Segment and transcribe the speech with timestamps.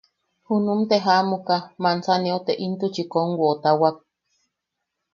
[0.47, 3.95] Junum te jaʼamuka, Manzaniau te intuchi kom woʼotawak.